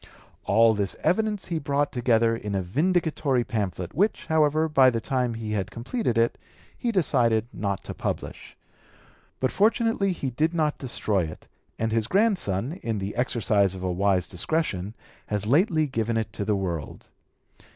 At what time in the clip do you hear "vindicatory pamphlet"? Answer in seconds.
2.63-3.93